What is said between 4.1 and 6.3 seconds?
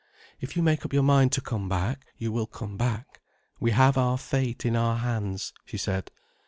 fate in our hands," she said.